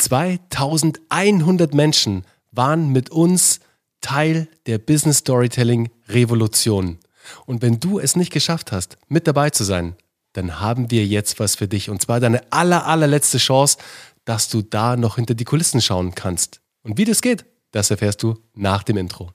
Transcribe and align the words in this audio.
2100 0.00 1.74
Menschen 1.74 2.24
waren 2.52 2.90
mit 2.90 3.10
uns 3.10 3.60
Teil 4.00 4.48
der 4.66 4.78
Business 4.78 5.18
Storytelling 5.18 5.90
Revolution. 6.08 6.98
Und 7.46 7.62
wenn 7.62 7.80
du 7.80 7.98
es 7.98 8.16
nicht 8.16 8.32
geschafft 8.32 8.72
hast, 8.72 8.96
mit 9.08 9.26
dabei 9.26 9.50
zu 9.50 9.62
sein, 9.64 9.94
dann 10.32 10.60
haben 10.60 10.90
wir 10.90 11.06
jetzt 11.06 11.38
was 11.38 11.56
für 11.56 11.68
dich. 11.68 11.90
Und 11.90 12.00
zwar 12.02 12.20
deine 12.20 12.50
aller, 12.50 12.86
allerletzte 12.86 13.38
Chance, 13.38 13.78
dass 14.24 14.48
du 14.48 14.62
da 14.62 14.96
noch 14.96 15.16
hinter 15.16 15.34
die 15.34 15.44
Kulissen 15.44 15.80
schauen 15.80 16.14
kannst. 16.14 16.60
Und 16.82 16.98
wie 16.98 17.04
das 17.04 17.20
geht, 17.20 17.44
das 17.72 17.90
erfährst 17.90 18.22
du 18.22 18.38
nach 18.54 18.82
dem 18.82 18.96
Intro. 18.96 19.30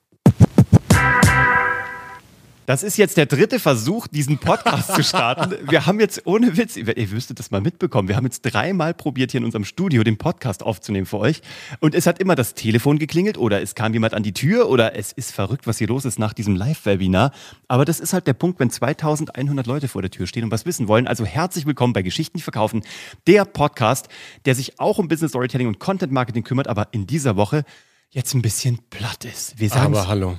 Das 2.66 2.82
ist 2.82 2.97
jetzt 2.97 3.18
der 3.18 3.27
dritte 3.27 3.59
Versuch, 3.59 4.07
diesen 4.07 4.39
Podcast 4.39 4.95
zu 4.95 5.04
starten. 5.04 5.55
Wir 5.70 5.86
haben 5.86 6.00
jetzt 6.00 6.25
ohne 6.25 6.57
Witz, 6.57 6.77
ihr 6.77 7.07
müsstet 7.09 7.38
das 7.38 7.52
mal 7.52 7.61
mitbekommen, 7.61 8.07
wir 8.07 8.16
haben 8.16 8.25
jetzt 8.25 8.41
dreimal 8.41 8.93
probiert, 8.95 9.31
hier 9.31 9.39
in 9.39 9.45
unserem 9.45 9.66
Studio 9.66 10.04
den 10.04 10.18
Podcast 10.18 10.63
aufzunehmen 10.63 11.05
für 11.05 11.20
euch. 11.20 11.41
Und 11.80 11.93
es 11.93 12.07
hat 12.07 12.20
immer 12.20 12.34
das 12.34 12.55
Telefon 12.55 12.98
geklingelt 12.98 13.38
oder 13.38 13.62
es 13.62 13.75
kam 13.75 13.94
jemand 13.94 14.16
an 14.16 14.23
die 14.23 14.34
Tür 14.34 14.70
oder 14.70 14.95
es 14.95 15.12
ist 15.12 15.31
verrückt, 15.31 15.67
was 15.67 15.77
hier 15.77 15.88
los 15.88 16.05
ist 16.05 16.17
nach 16.17 16.34
diesem 16.34 16.55
Live-Webinar. 16.55 17.31
Aber 17.67 17.86
das 17.86 17.99
ist 17.99 18.13
halt 18.13 18.25
der 18.25 18.34
Punkt, 18.34 18.59
wenn 18.59 18.72
2100 18.72 19.67
Leute 19.67 19.88
vor 19.88 20.02
der 20.02 20.09
Tür 20.09 20.25
stehen 20.25 20.45
und 20.45 20.52
was 20.52 20.66
wissen 20.66 20.88
wollen. 20.88 21.08
Also 21.08 21.23
herzlich 21.25 21.67
willkommen 21.67 21.94
bei 21.94 22.02
Geschichten, 22.02 22.38
die 22.38 22.44
verkaufen, 22.44 22.81
der 23.27 23.45
Podcast, 23.45 24.09
der 24.45 24.55
sich 24.55 24.80
auch 24.80 24.97
um 24.97 25.08
Business 25.08 25.31
Storytelling 25.31 25.67
und 25.67 25.80
Content 25.80 26.11
Marketing 26.11 26.44
kümmert, 26.44 26.67
aber 26.67 26.88
in 26.91 27.05
dieser 27.05 27.36
Woche 27.36 27.63
jetzt 28.12 28.34
ein 28.34 28.41
bisschen 28.41 28.80
platt 28.90 29.26
ist. 29.26 29.59
Wir 29.59 29.70
sagen 29.70 29.94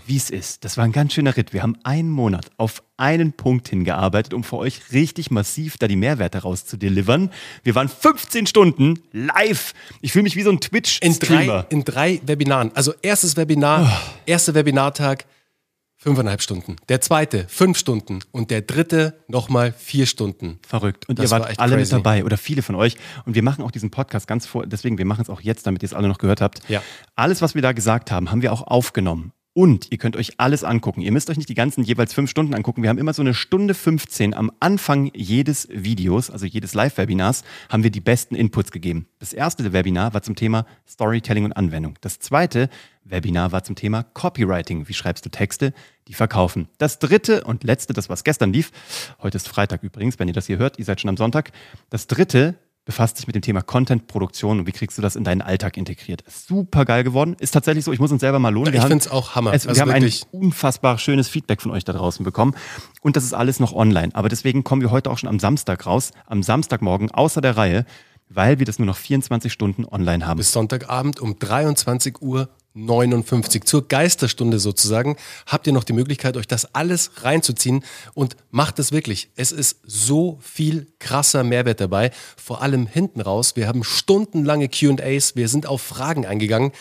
wie 0.06 0.16
es 0.16 0.30
ist. 0.30 0.64
Das 0.64 0.76
war 0.76 0.84
ein 0.84 0.92
ganz 0.92 1.12
schöner 1.12 1.36
Ritt. 1.36 1.52
Wir 1.52 1.62
haben 1.62 1.76
einen 1.84 2.10
Monat 2.10 2.50
auf 2.56 2.82
einen 2.96 3.34
Punkt 3.34 3.68
hingearbeitet, 3.68 4.32
um 4.32 4.44
für 4.44 4.56
euch 4.56 4.92
richtig 4.92 5.30
massiv 5.30 5.76
da 5.76 5.86
die 5.86 5.96
Mehrwerte 5.96 6.38
rauszudelivern. 6.38 7.30
Wir 7.64 7.74
waren 7.74 7.88
15 7.88 8.46
Stunden 8.46 9.00
live. 9.12 9.74
Ich 10.00 10.12
fühle 10.12 10.22
mich 10.22 10.36
wie 10.36 10.42
so 10.42 10.50
ein 10.50 10.60
Twitch-Streamer. 10.60 11.66
In, 11.68 11.78
in 11.78 11.84
drei 11.84 12.20
Webinaren. 12.24 12.74
Also 12.74 12.94
erstes 13.02 13.36
Webinar, 13.36 13.82
oh. 13.82 14.20
erster 14.24 14.54
Webinartag, 14.54 15.26
Fünfeinhalb 15.98 16.42
Stunden. 16.42 16.76
Der 16.88 17.00
zweite 17.00 17.46
fünf 17.48 17.78
Stunden 17.78 18.20
und 18.30 18.50
der 18.50 18.60
dritte 18.60 19.18
nochmal 19.28 19.72
vier 19.72 20.06
Stunden. 20.06 20.58
Verrückt. 20.66 21.08
Und 21.08 21.18
das 21.18 21.26
ihr 21.26 21.30
wart 21.30 21.42
war 21.42 21.64
alle 21.64 21.76
crazy. 21.76 21.94
mit 21.94 22.04
dabei 22.04 22.24
oder 22.24 22.36
viele 22.36 22.62
von 22.62 22.74
euch. 22.74 22.96
Und 23.24 23.34
wir 23.34 23.42
machen 23.42 23.64
auch 23.64 23.70
diesen 23.70 23.90
Podcast 23.90 24.28
ganz 24.28 24.46
vor, 24.46 24.66
deswegen, 24.66 24.98
wir 24.98 25.06
machen 25.06 25.22
es 25.22 25.30
auch 25.30 25.40
jetzt, 25.40 25.66
damit 25.66 25.82
ihr 25.82 25.86
es 25.86 25.94
alle 25.94 26.08
noch 26.08 26.18
gehört 26.18 26.40
habt. 26.40 26.60
Ja. 26.68 26.82
Alles, 27.14 27.40
was 27.40 27.54
wir 27.54 27.62
da 27.62 27.72
gesagt 27.72 28.10
haben, 28.10 28.30
haben 28.30 28.42
wir 28.42 28.52
auch 28.52 28.62
aufgenommen. 28.62 29.32
Und 29.56 29.90
ihr 29.90 29.96
könnt 29.96 30.16
euch 30.16 30.34
alles 30.36 30.64
angucken. 30.64 31.00
Ihr 31.00 31.12
müsst 31.12 31.30
euch 31.30 31.38
nicht 31.38 31.48
die 31.48 31.54
ganzen 31.54 31.82
jeweils 31.82 32.12
fünf 32.12 32.28
Stunden 32.28 32.52
angucken. 32.52 32.82
Wir 32.82 32.90
haben 32.90 32.98
immer 32.98 33.14
so 33.14 33.22
eine 33.22 33.32
Stunde 33.32 33.72
15 33.72 34.34
am 34.34 34.52
Anfang 34.60 35.10
jedes 35.14 35.66
Videos, 35.72 36.28
also 36.28 36.44
jedes 36.44 36.74
Live-Webinars, 36.74 37.42
haben 37.70 37.82
wir 37.82 37.90
die 37.90 38.02
besten 38.02 38.34
Inputs 38.34 38.70
gegeben. 38.70 39.06
Das 39.18 39.32
erste 39.32 39.72
Webinar 39.72 40.12
war 40.12 40.20
zum 40.20 40.36
Thema 40.36 40.66
Storytelling 40.86 41.46
und 41.46 41.54
Anwendung. 41.54 41.94
Das 42.02 42.18
zweite 42.18 42.68
Webinar 43.04 43.50
war 43.50 43.64
zum 43.64 43.76
Thema 43.76 44.02
Copywriting. 44.02 44.88
Wie 44.88 44.94
schreibst 44.94 45.24
du 45.24 45.30
Texte, 45.30 45.72
die 46.06 46.12
verkaufen? 46.12 46.68
Das 46.76 46.98
dritte 46.98 47.44
und 47.44 47.64
letzte, 47.64 47.94
das 47.94 48.10
was 48.10 48.24
gestern 48.24 48.52
lief, 48.52 48.72
heute 49.22 49.36
ist 49.36 49.48
Freitag 49.48 49.82
übrigens, 49.82 50.18
wenn 50.18 50.28
ihr 50.28 50.34
das 50.34 50.48
hier 50.48 50.58
hört, 50.58 50.78
ihr 50.78 50.84
seid 50.84 51.00
schon 51.00 51.08
am 51.08 51.16
Sonntag. 51.16 51.50
Das 51.88 52.08
dritte 52.08 52.56
befasst 52.86 53.16
sich 53.16 53.26
mit 53.26 53.34
dem 53.34 53.42
Thema 53.42 53.62
Content-Produktion 53.62 54.60
und 54.60 54.66
wie 54.66 54.72
kriegst 54.72 54.96
du 54.96 55.02
das 55.02 55.16
in 55.16 55.24
deinen 55.24 55.42
Alltag 55.42 55.76
integriert. 55.76 56.22
Ist 56.22 56.46
super 56.46 56.84
geil 56.84 57.04
geworden. 57.04 57.36
Ist 57.40 57.50
tatsächlich 57.50 57.84
so, 57.84 57.92
ich 57.92 57.98
muss 57.98 58.12
uns 58.12 58.20
selber 58.20 58.38
mal 58.38 58.50
lohnen. 58.50 58.72
Ja, 58.72 58.80
ich 58.80 58.86
finde 58.86 59.04
es 59.04 59.10
auch 59.10 59.34
Hammer. 59.34 59.52
Es, 59.52 59.66
also 59.66 59.76
wir 59.76 59.82
haben 59.82 60.04
ein 60.04 60.10
unfassbar 60.30 60.96
schönes 60.98 61.28
Feedback 61.28 61.60
von 61.60 61.72
euch 61.72 61.84
da 61.84 61.92
draußen 61.92 62.24
bekommen. 62.24 62.54
Und 63.02 63.16
das 63.16 63.24
ist 63.24 63.34
alles 63.34 63.58
noch 63.58 63.72
online. 63.72 64.14
Aber 64.14 64.28
deswegen 64.28 64.62
kommen 64.62 64.82
wir 64.82 64.92
heute 64.92 65.10
auch 65.10 65.18
schon 65.18 65.28
am 65.28 65.40
Samstag 65.40 65.84
raus, 65.84 66.12
am 66.26 66.44
Samstagmorgen 66.44 67.10
außer 67.10 67.40
der 67.40 67.56
Reihe, 67.56 67.84
weil 68.28 68.60
wir 68.60 68.66
das 68.66 68.78
nur 68.78 68.86
noch 68.86 68.96
24 68.96 69.52
Stunden 69.52 69.84
online 69.84 70.24
haben. 70.24 70.38
Bis 70.38 70.52
Sonntagabend 70.52 71.20
um 71.20 71.38
23 71.40 72.22
Uhr 72.22 72.48
59 72.76 73.64
zur 73.64 73.88
Geisterstunde 73.88 74.58
sozusagen, 74.58 75.16
habt 75.46 75.66
ihr 75.66 75.72
noch 75.72 75.84
die 75.84 75.94
Möglichkeit, 75.94 76.36
euch 76.36 76.46
das 76.46 76.74
alles 76.74 77.10
reinzuziehen 77.22 77.82
und 78.14 78.36
macht 78.50 78.78
es 78.78 78.92
wirklich. 78.92 79.30
Es 79.34 79.50
ist 79.50 79.80
so 79.84 80.38
viel 80.42 80.86
krasser 80.98 81.42
Mehrwert 81.42 81.80
dabei, 81.80 82.10
vor 82.36 82.62
allem 82.62 82.86
hinten 82.86 83.20
raus. 83.20 83.56
Wir 83.56 83.66
haben 83.66 83.82
stundenlange 83.82 84.68
QAs, 84.68 85.36
wir 85.36 85.48
sind 85.48 85.66
auf 85.66 85.82
Fragen 85.82 86.26
eingegangen. 86.26 86.72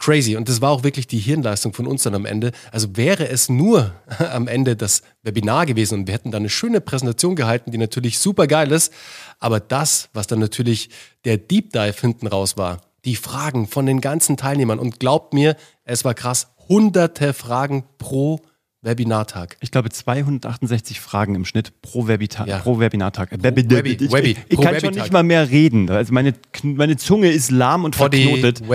Crazy. 0.00 0.34
Und 0.34 0.48
das 0.48 0.62
war 0.62 0.70
auch 0.70 0.82
wirklich 0.82 1.06
die 1.06 1.18
Hirnleistung 1.18 1.74
von 1.74 1.86
uns 1.86 2.04
dann 2.04 2.14
am 2.14 2.24
Ende. 2.24 2.52
Also 2.72 2.96
wäre 2.96 3.28
es 3.28 3.50
nur 3.50 3.92
am 4.18 4.48
Ende 4.48 4.74
das 4.74 5.02
Webinar 5.22 5.66
gewesen 5.66 6.00
und 6.00 6.06
wir 6.06 6.14
hätten 6.14 6.30
da 6.30 6.38
eine 6.38 6.48
schöne 6.48 6.80
Präsentation 6.80 7.36
gehalten, 7.36 7.70
die 7.70 7.78
natürlich 7.78 8.18
super 8.18 8.46
geil 8.46 8.72
ist. 8.72 8.92
Aber 9.38 9.60
das, 9.60 10.08
was 10.14 10.26
dann 10.26 10.38
natürlich 10.38 10.88
der 11.26 11.36
Deep 11.36 11.72
Dive 11.72 12.00
hinten 12.00 12.26
raus 12.26 12.56
war, 12.56 12.80
die 13.04 13.16
Fragen 13.16 13.66
von 13.66 13.86
den 13.86 14.00
ganzen 14.00 14.36
Teilnehmern. 14.36 14.78
Und 14.78 15.00
glaubt 15.00 15.34
mir, 15.34 15.56
es 15.84 16.04
war 16.04 16.14
krass. 16.14 16.54
Hunderte 16.68 17.32
Fragen 17.32 17.84
pro 17.98 18.40
Webinartag. 18.82 19.56
Ich 19.60 19.70
glaube 19.70 19.90
268 19.90 21.00
Fragen 21.00 21.34
im 21.34 21.44
Schnitt 21.44 21.82
pro, 21.82 22.06
Webita 22.06 22.46
ja. 22.46 22.58
pro 22.58 22.78
Webinartag. 22.78 23.30
Pro 23.30 23.42
Webi, 23.42 23.60
ich, 23.60 24.12
Webi, 24.12 24.30
ich, 24.30 24.38
ich 24.48 24.60
kann 24.60 24.80
schon 24.80 24.94
nicht 24.94 25.12
mal 25.12 25.22
mehr 25.22 25.50
reden. 25.50 25.90
Also 25.90 26.14
meine, 26.14 26.34
meine 26.62 26.96
Zunge 26.96 27.30
ist 27.30 27.50
lahm 27.50 27.84
und 27.84 27.96
Poddy, 27.96 28.22
verknotet. 28.22 28.68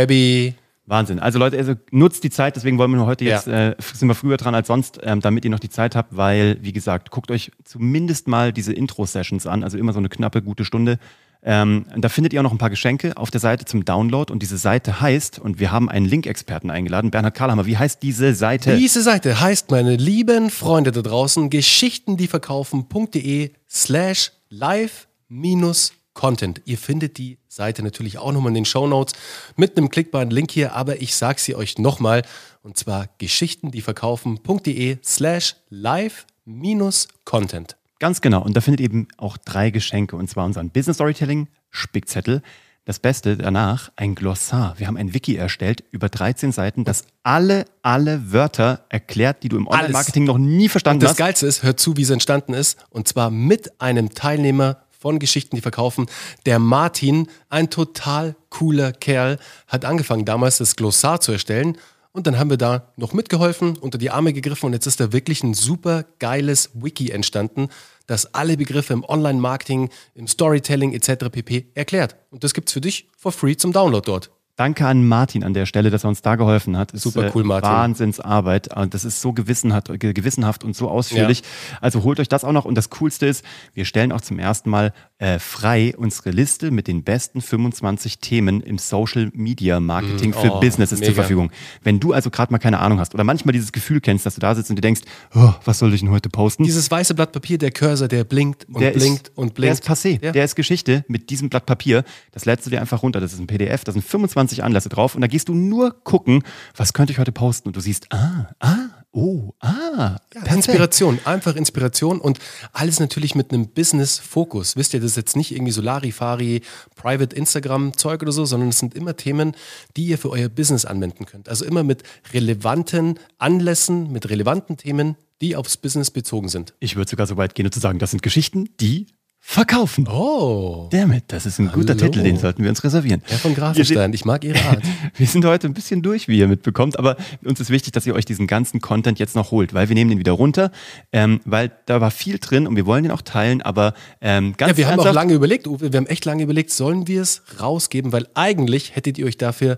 Wahnsinn. 0.87 1.19
Also 1.19 1.39
Leute, 1.39 1.57
also 1.57 1.73
nutzt 1.91 2.23
die 2.23 2.29
Zeit, 2.29 2.55
deswegen 2.55 2.77
wollen 2.77 2.91
wir 2.91 3.05
heute 3.05 3.25
jetzt, 3.25 3.47
ja. 3.47 3.69
äh, 3.69 3.75
sind 3.79 4.07
wir 4.07 4.13
früher 4.13 4.37
dran 4.37 4.53
als 4.53 4.67
sonst, 4.67 4.99
ähm, 5.03 5.19
damit 5.19 5.43
ihr 5.43 5.51
noch 5.51 5.59
die 5.59 5.69
Zeit 5.69 5.95
habt, 5.95 6.15
weil, 6.15 6.59
wie 6.61 6.73
gesagt, 6.73 7.09
guckt 7.09 7.31
euch 7.31 7.51
zumindest 7.63 8.27
mal 8.27 8.53
diese 8.53 8.71
Intro-Sessions 8.71 9.47
an, 9.47 9.63
also 9.63 9.79
immer 9.79 9.93
so 9.93 9.99
eine 9.99 10.09
knappe, 10.09 10.43
gute 10.43 10.63
Stunde. 10.63 10.99
Ähm, 11.47 11.85
da 11.95 12.09
findet 12.09 12.33
ihr 12.33 12.39
auch 12.39 12.43
noch 12.43 12.51
ein 12.51 12.59
paar 12.59 12.69
Geschenke 12.69 13.17
auf 13.17 13.31
der 13.31 13.39
Seite 13.39 13.65
zum 13.65 13.85
Download 13.85 14.31
und 14.31 14.41
diese 14.41 14.57
Seite 14.57 15.01
heißt, 15.01 15.39
und 15.39 15.59
wir 15.59 15.71
haben 15.71 15.89
einen 15.89 16.05
Link-Experten 16.05 16.71
eingeladen, 16.71 17.11
Bernhard 17.11 17.35
Karlhammer, 17.35 17.65
wie 17.65 17.77
heißt 17.77 18.01
diese 18.03 18.33
Seite? 18.33 18.77
Diese 18.77 19.01
Seite 19.01 19.39
heißt, 19.39 19.71
meine 19.71 19.95
lieben 19.95 20.49
Freunde 20.49 20.91
da 20.91 21.01
draußen, 21.01 21.49
geschichtendieverkaufen.de 21.49 23.51
slash 23.69 24.31
live 24.49 25.07
minus 25.29 25.93
Content. 26.15 26.61
Ihr 26.65 26.79
findet 26.79 27.19
die 27.19 27.37
Seite 27.47 27.83
natürlich 27.83 28.17
auch 28.17 28.31
nochmal 28.31 28.49
in 28.49 28.55
den 28.55 28.65
Show 28.65 28.87
Notes 28.87 29.13
mit 29.55 29.77
einem 29.77 29.89
klickbaren 29.89 30.31
Link 30.31 30.49
hier, 30.49 30.73
aber 30.73 31.01
ich 31.01 31.15
sage 31.15 31.39
sie 31.39 31.53
euch 31.53 31.77
nochmal 31.77 32.23
und 32.63 32.77
zwar 32.77 33.07
geschichtendieverkaufen.de 33.19 34.97
slash 35.03 35.55
live 35.69 36.25
minus 36.45 37.07
Content. 37.25 37.75
Ganz 37.99 38.21
genau. 38.21 38.41
Und 38.41 38.57
da 38.57 38.61
findet 38.61 38.79
ihr 38.81 38.85
eben 38.85 39.07
auch 39.17 39.37
drei 39.37 39.69
Geschenke. 39.69 40.15
Und 40.15 40.29
zwar 40.29 40.45
unseren 40.45 40.69
Business 40.69 40.97
Storytelling 40.97 41.47
Spickzettel. 41.69 42.41
Das 42.85 42.99
Beste 42.99 43.35
danach, 43.35 43.91
ein 43.95 44.13
Glossar. 44.13 44.75
Wir 44.77 44.85
haben 44.85 44.97
ein 44.97 45.15
Wiki 45.15 45.35
erstellt 45.35 45.83
über 45.89 46.07
13 46.07 46.51
Seiten, 46.51 46.83
das 46.83 47.05
alle, 47.23 47.65
alle 47.81 48.31
Wörter 48.31 48.85
erklärt, 48.89 49.41
die 49.41 49.49
du 49.49 49.57
im 49.57 49.67
Online-Marketing 49.67 50.25
noch 50.25 50.37
nie 50.37 50.69
verstanden 50.69 50.97
und 50.97 51.03
das 51.03 51.11
hast. 51.11 51.19
Das 51.19 51.25
Geilste 51.25 51.47
ist, 51.47 51.63
hört 51.63 51.79
zu, 51.79 51.97
wie 51.97 52.03
es 52.03 52.11
entstanden 52.11 52.53
ist. 52.53 52.85
Und 52.91 53.07
zwar 53.07 53.31
mit 53.31 53.81
einem 53.81 54.13
Teilnehmer 54.13 54.84
von 54.99 55.19
Geschichten, 55.19 55.55
die 55.55 55.61
verkaufen. 55.61 56.07
Der 56.45 56.59
Martin, 56.59 57.27
ein 57.49 57.69
total 57.69 58.35
cooler 58.49 58.91
Kerl, 58.91 59.39
hat 59.67 59.85
angefangen 59.85 60.25
damals 60.25 60.57
das 60.57 60.75
Glossar 60.75 61.21
zu 61.21 61.31
erstellen 61.31 61.77
und 62.15 62.27
dann 62.27 62.39
haben 62.39 62.49
wir 62.49 62.57
da 62.57 62.93
noch 62.95 63.11
mitgeholfen, 63.11 63.77
unter 63.77 63.97
die 63.97 64.09
Arme 64.09 64.31
gegriffen 64.31 64.67
und 64.67 64.73
jetzt 64.73 64.85
ist 64.85 65.01
da 65.01 65.11
wirklich 65.11 65.43
ein 65.43 65.53
super 65.53 66.05
geiles 66.19 66.69
Wiki 66.73 67.11
entstanden, 67.11 67.67
das 68.07 68.33
alle 68.33 68.55
Begriffe 68.55 68.93
im 68.93 69.03
Online-Marketing, 69.03 69.89
im 70.13 70.27
Storytelling 70.27 70.93
etc. 70.93 71.29
pp. 71.29 71.67
erklärt. 71.73 72.15
Und 72.29 72.45
das 72.45 72.53
gibt 72.53 72.69
es 72.69 72.73
für 72.73 72.79
dich 72.79 73.09
for 73.17 73.33
free 73.33 73.57
zum 73.57 73.73
Download 73.73 74.05
dort. 74.05 74.31
Danke 74.57 74.87
an 74.87 75.05
Martin 75.05 75.43
an 75.43 75.53
der 75.53 75.65
Stelle, 75.65 75.89
dass 75.89 76.05
er 76.05 76.09
uns 76.09 76.21
da 76.21 76.37
geholfen 76.37 76.77
hat. 76.77 76.91
Super 76.93 77.29
cool, 77.35 77.43
Martin. 77.43 77.69
Wahnsinnsarbeit. 77.69 78.73
Und 78.73 78.93
das 78.93 79.03
ist 79.03 79.19
so 79.19 79.33
gewissenhaft, 79.33 79.91
gewissenhaft 79.99 80.63
und 80.63 80.77
so 80.77 80.89
ausführlich. 80.89 81.39
Ja. 81.39 81.77
Also 81.81 82.03
holt 82.03 82.21
euch 82.21 82.29
das 82.29 82.45
auch 82.45 82.53
noch. 82.53 82.63
Und 82.63 82.75
das 82.75 82.89
Coolste 82.89 83.25
ist, 83.25 83.43
wir 83.73 83.83
stellen 83.83 84.13
auch 84.13 84.21
zum 84.21 84.39
ersten 84.39 84.69
Mal 84.69 84.93
äh, 85.17 85.39
frei 85.39 85.93
unsere 85.97 86.31
Liste 86.31 86.71
mit 86.71 86.87
den 86.87 87.03
besten 87.03 87.41
25 87.41 88.19
Themen 88.19 88.61
im 88.61 88.77
Social 88.77 89.29
Media 89.33 89.81
Marketing 89.81 90.29
mm, 90.29 90.33
für 90.33 90.53
oh, 90.53 90.59
Businesses 90.61 90.99
mega. 90.99 91.07
zur 91.07 91.15
Verfügung. 91.15 91.51
Wenn 91.83 91.99
du 91.99 92.13
also 92.13 92.29
gerade 92.29 92.53
mal 92.53 92.59
keine 92.59 92.79
Ahnung 92.79 92.99
hast 92.99 93.13
oder 93.13 93.25
manchmal 93.25 93.51
dieses 93.51 93.73
Gefühl 93.73 93.99
kennst, 93.99 94.25
dass 94.25 94.35
du 94.35 94.41
da 94.41 94.55
sitzt 94.55 94.69
und 94.69 94.77
dir 94.77 94.81
denkst, 94.81 95.01
oh, 95.33 95.53
was 95.65 95.79
soll 95.79 95.93
ich 95.93 95.99
denn 95.99 96.11
heute 96.11 96.29
posten? 96.29 96.63
Dieses 96.63 96.89
weiße 96.89 97.13
Blatt 97.13 97.33
Papier, 97.33 97.57
der 97.57 97.71
Cursor, 97.71 98.07
der 98.07 98.23
blinkt 98.23 98.69
und 98.69 98.79
der 98.79 98.91
blinkt 98.91 99.27
ist, 99.27 99.37
und 99.37 99.53
blinkt. 99.53 99.85
Der 99.85 99.91
ist 99.93 99.99
passé. 100.01 100.23
Ja. 100.23 100.31
Der 100.31 100.45
ist 100.45 100.55
Geschichte 100.55 101.03
mit 101.09 101.29
diesem 101.29 101.49
Blatt 101.49 101.65
Papier. 101.65 102.05
Das 102.31 102.45
lädst 102.45 102.65
du 102.65 102.69
dir 102.69 102.79
einfach 102.79 103.03
runter. 103.03 103.19
Das 103.19 103.33
ist 103.33 103.39
ein 103.39 103.47
PDF. 103.47 103.83
Da 103.83 103.91
sind 103.91 104.03
25 104.03 104.44
20 104.45 104.63
Anlässe 104.63 104.89
drauf 104.89 105.15
und 105.15 105.21
da 105.21 105.27
gehst 105.27 105.49
du 105.49 105.53
nur 105.53 106.03
gucken, 106.03 106.43
was 106.75 106.93
könnte 106.93 107.11
ich 107.11 107.19
heute 107.19 107.31
posten 107.31 107.69
und 107.69 107.75
du 107.75 107.79
siehst, 107.79 108.11
ah, 108.11 108.49
ah, 108.59 108.75
oh, 109.11 109.53
ah. 109.59 110.17
Ja, 110.33 110.53
Inspiration, 110.53 111.19
einfach 111.25 111.55
Inspiration 111.55 112.19
und 112.19 112.37
alles 112.73 112.99
natürlich 112.99 113.33
mit 113.33 113.51
einem 113.51 113.69
Business-Fokus. 113.69 114.75
Wisst 114.75 114.93
ihr, 114.93 114.99
das 114.99 115.11
ist 115.11 115.17
jetzt 115.17 115.35
nicht 115.35 115.51
irgendwie 115.51 115.71
Solari-Fari, 115.71 116.61
Private 116.95 117.35
Instagram-Zeug 117.35 118.21
oder 118.21 118.31
so, 118.31 118.45
sondern 118.45 118.69
es 118.69 118.79
sind 118.79 118.93
immer 118.93 119.15
Themen, 119.15 119.55
die 119.97 120.05
ihr 120.05 120.17
für 120.17 120.29
euer 120.29 120.49
Business 120.49 120.85
anwenden 120.85 121.25
könnt. 121.25 121.49
Also 121.49 121.65
immer 121.65 121.83
mit 121.83 122.03
relevanten 122.33 123.19
Anlässen, 123.39 124.11
mit 124.11 124.29
relevanten 124.29 124.77
Themen, 124.77 125.15
die 125.41 125.55
aufs 125.55 125.77
Business 125.77 126.11
bezogen 126.11 126.49
sind. 126.49 126.73
Ich 126.79 126.95
würde 126.95 127.09
sogar 127.09 127.27
so 127.27 127.37
weit 127.37 127.55
gehen 127.55 127.65
und 127.65 127.73
zu 127.73 127.79
sagen, 127.79 127.99
das 127.99 128.11
sind 128.11 128.21
Geschichten, 128.21 128.69
die 128.79 129.07
verkaufen. 129.47 130.07
Oh. 130.07 130.89
Damit, 130.91 131.25
das 131.27 131.45
ist 131.45 131.59
ein 131.59 131.71
guter 131.71 131.93
Hallo. 131.93 132.07
Titel, 132.07 132.23
den 132.23 132.37
sollten 132.37 132.63
wir 132.63 132.69
uns 132.69 132.83
reservieren. 132.83 133.21
Herr 133.25 133.37
von 133.37 133.53
Grafenstein, 133.53 134.11
ich 134.11 134.25
mag 134.25 134.43
Ihre 134.43 134.59
Art. 134.65 134.81
Wir 135.15 135.27
sind 135.27 135.45
heute 135.45 135.67
ein 135.67 135.73
bisschen 135.73 136.01
durch, 136.01 136.27
wie 136.27 136.39
ihr 136.39 136.47
mitbekommt, 136.47 136.97
aber 136.97 137.15
uns 137.43 137.59
ist 137.59 137.69
wichtig, 137.69 137.93
dass 137.93 138.05
ihr 138.07 138.15
euch 138.15 138.25
diesen 138.25 138.47
ganzen 138.47 138.81
Content 138.81 139.19
jetzt 139.19 139.35
noch 139.35 139.51
holt, 139.51 139.73
weil 139.73 139.87
wir 139.87 139.93
nehmen 139.93 140.09
den 140.09 140.19
wieder 140.19 140.33
runter, 140.33 140.71
ähm, 141.13 141.39
weil 141.45 141.71
da 141.85 142.01
war 142.01 142.11
viel 142.11 142.39
drin 142.39 142.67
und 142.67 142.75
wir 142.75 142.85
wollen 142.85 143.03
den 143.03 143.11
auch 143.11 143.21
teilen, 143.21 143.61
aber 143.61 143.93
ähm, 144.19 144.55
ganz 144.57 144.71
Ja, 144.71 144.77
wir 144.77 144.87
haben 144.87 144.99
auch 144.99 145.13
lange 145.13 145.33
überlegt, 145.33 145.67
Uwe, 145.67 145.93
wir 145.93 145.97
haben 145.97 146.07
echt 146.07 146.25
lange 146.25 146.43
überlegt, 146.43 146.71
sollen 146.71 147.07
wir 147.07 147.21
es 147.21 147.43
rausgeben, 147.61 148.11
weil 148.11 148.27
eigentlich 148.33 148.95
hättet 148.95 149.17
ihr 149.19 149.27
euch 149.27 149.37
dafür 149.37 149.77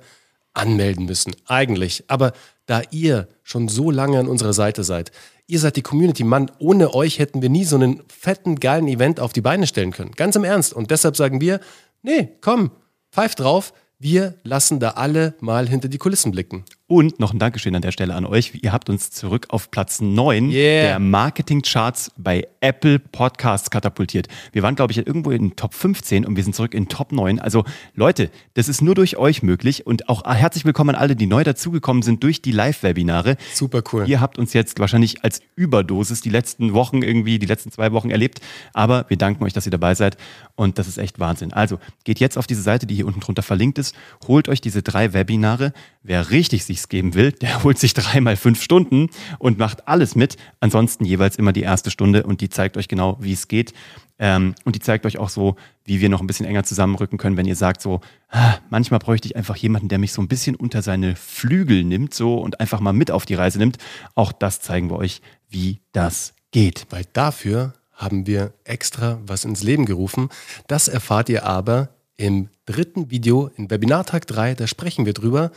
anmelden 0.53 1.05
müssen. 1.05 1.35
Eigentlich. 1.45 2.05
Aber 2.07 2.31
da 2.67 2.83
ihr 2.91 3.27
schon 3.41 3.67
so 3.67 3.89
lange 3.89 4.19
an 4.19 4.27
unserer 4.27 4.53
Seite 4.53 4.83
seid, 4.83 5.11
ihr 5.47 5.59
seid 5.59 5.75
die 5.77 5.81
Community, 5.81 6.23
Mann, 6.23 6.51
ohne 6.59 6.93
euch 6.93 7.17
hätten 7.17 7.41
wir 7.41 7.49
nie 7.49 7.63
so 7.63 7.77
einen 7.77 8.03
fetten, 8.07 8.59
geilen 8.59 8.87
Event 8.87 9.19
auf 9.19 9.33
die 9.33 9.41
Beine 9.41 9.65
stellen 9.65 9.91
können. 9.91 10.11
Ganz 10.11 10.35
im 10.35 10.43
Ernst. 10.43 10.73
Und 10.73 10.91
deshalb 10.91 11.17
sagen 11.17 11.41
wir, 11.41 11.59
nee, 12.03 12.29
komm, 12.41 12.71
pfeift 13.11 13.39
drauf. 13.39 13.73
Wir 13.97 14.35
lassen 14.43 14.79
da 14.79 14.91
alle 14.91 15.33
mal 15.39 15.67
hinter 15.67 15.87
die 15.87 15.97
Kulissen 15.97 16.31
blicken. 16.31 16.65
Und 16.89 17.19
noch 17.19 17.33
ein 17.33 17.39
Dankeschön 17.39 17.75
an 17.75 17.81
der 17.81 17.91
Stelle 17.91 18.15
an 18.15 18.25
euch. 18.25 18.53
Ihr 18.61 18.71
habt 18.71 18.89
uns 18.89 19.11
zurück 19.11 19.47
auf 19.49 19.71
Platz 19.71 19.99
9 19.99 20.49
Yeah. 20.51 20.83
der 20.83 20.99
Marketing-Charts 20.99 22.13
bei 22.15 22.47
Apple 22.61 22.97
Podcasts 22.99 23.69
katapultiert. 23.69 24.29
Wir 24.53 24.63
waren, 24.63 24.75
glaube 24.75 24.93
ich, 24.93 25.05
irgendwo 25.05 25.31
in 25.31 25.57
Top 25.57 25.73
15 25.73 26.25
und 26.25 26.37
wir 26.37 26.45
sind 26.45 26.55
zurück 26.55 26.73
in 26.73 26.87
Top 26.87 27.11
9. 27.11 27.39
Also 27.41 27.65
Leute, 27.93 28.31
das 28.53 28.69
ist 28.69 28.81
nur 28.81 28.95
durch 28.95 29.17
euch 29.17 29.43
möglich. 29.43 29.85
Und 29.85 30.07
auch 30.07 30.23
herzlich 30.23 30.63
willkommen 30.63 30.91
an 30.91 30.95
alle, 30.95 31.17
die 31.17 31.27
neu 31.27 31.43
dazugekommen 31.43 32.03
sind 32.03 32.23
durch 32.23 32.41
die 32.41 32.53
Live-Webinare. 32.53 33.35
Super 33.53 33.83
cool. 33.91 34.07
Ihr 34.07 34.21
habt 34.21 34.39
uns 34.39 34.53
jetzt 34.53 34.79
wahrscheinlich 34.79 35.25
als 35.25 35.41
Überdosis 35.57 36.21
die 36.21 36.29
letzten 36.29 36.71
Wochen 36.73 37.01
irgendwie, 37.01 37.37
die 37.37 37.47
letzten 37.47 37.69
zwei 37.69 37.91
Wochen 37.91 38.11
erlebt. 38.11 38.39
Aber 38.73 39.03
wir 39.09 39.17
danken 39.17 39.43
euch, 39.43 39.51
dass 39.51 39.65
ihr 39.65 39.71
dabei 39.71 39.93
seid. 39.93 40.15
Und 40.55 40.79
das 40.79 40.87
ist 40.87 40.97
echt 40.99 41.19
Wahnsinn. 41.19 41.51
Also 41.51 41.79
geht 42.05 42.21
jetzt 42.21 42.37
auf 42.37 42.47
diese 42.47 42.61
Seite, 42.61 42.87
die 42.87 42.95
hier 42.95 43.07
unten 43.07 43.19
drunter 43.19 43.43
verlinkt 43.43 43.77
ist. 43.77 43.93
Holt 44.25 44.47
euch 44.47 44.61
diese 44.61 44.83
drei 44.83 45.11
Webinare. 45.11 45.73
Wer 46.01 46.31
richtig 46.31 46.63
sich's 46.77 46.89
geben 46.89 47.13
will, 47.15 47.31
der 47.31 47.63
holt 47.63 47.79
sich 47.79 47.94
dreimal 47.94 48.35
fünf 48.35 48.62
Stunden 48.62 49.09
und 49.39 49.57
macht 49.57 49.88
alles 49.88 50.15
mit. 50.15 50.38
Ansonsten 50.59 51.06
jeweils 51.06 51.35
immer 51.35 51.53
die 51.53 51.62
erste 51.62 51.91
Stunde 51.91 52.24
und 52.24 52.41
die 52.41 52.50
zeigt 52.50 52.77
euch 52.77 52.88
genau, 52.88 53.18
wie 53.19 53.33
es 53.33 53.47
geht. 53.47 53.74
Ähm, 54.19 54.56
und 54.63 54.75
die 54.75 54.79
zeigt 54.79 55.06
euch 55.06 55.18
auch 55.18 55.29
so, 55.29 55.56
wie 55.85 56.01
wir 56.01 56.09
noch 56.09 56.21
ein 56.21 56.27
bisschen 56.27 56.45
enger 56.45 56.63
zusammenrücken 56.63 57.18
können, 57.18 57.38
wenn 57.38 57.45
ihr 57.45 57.56
sagt 57.56 57.81
so, 57.81 58.01
ah, 58.29 58.56
manchmal 58.69 59.00
bräuchte 59.00 59.27
ich 59.27 59.35
einfach 59.35 59.56
jemanden, 59.56 59.89
der 59.89 60.00
mich 60.00 60.13
so 60.13 60.21
ein 60.21 60.27
bisschen 60.27 60.56
unter 60.56 60.81
seine 60.81 61.15
Flügel 61.15 61.83
nimmt 61.83 62.13
so 62.13 62.35
und 62.35 62.59
einfach 62.59 62.80
mal 62.80 62.94
mit 62.94 63.12
auf 63.12 63.25
die 63.25 63.35
Reise 63.35 63.59
nimmt. 63.59 63.77
Auch 64.15 64.31
das 64.31 64.62
zeigen 64.62 64.89
wir 64.89 64.97
euch, 64.97 65.21
wie 65.50 65.80
das 65.91 66.33
geht. 66.51 66.88
Weil 66.89 67.06
dafür 67.13 67.73
haben 67.94 68.27
wir 68.27 68.53
extra 68.63 69.19
was 69.25 69.45
ins 69.45 69.63
Leben 69.63 69.85
gerufen. 69.85 70.30
Das 70.68 70.88
erfahrt 70.88 71.30
ihr 71.30 71.45
aber 71.45 71.89
im 72.15 72.50
dritten 72.65 73.12
Video 73.12 73.50
in 73.56 73.69
Webinartag 73.69 74.25
3. 74.27 74.56
Da 74.56 74.68
sprechen 74.68 75.06
wir 75.06 75.13
drüber. 75.13 75.51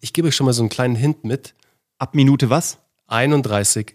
Ich 0.00 0.12
gebe 0.12 0.28
euch 0.28 0.36
schon 0.36 0.46
mal 0.46 0.52
so 0.52 0.62
einen 0.62 0.68
kleinen 0.68 0.96
Hint 0.96 1.24
mit. 1.24 1.54
Ab 1.98 2.14
Minute 2.14 2.50
was? 2.50 2.78
31, 3.08 3.94